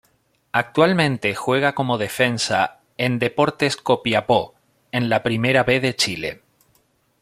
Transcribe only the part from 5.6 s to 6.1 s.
B de